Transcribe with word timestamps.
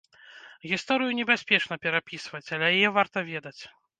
Гісторыю 0.71 1.11
небяспечна 1.19 1.77
перапісваць, 1.85 2.43
але 2.57 2.65
яе 2.79 2.89
варта 2.99 3.27
ведаць. 3.31 3.59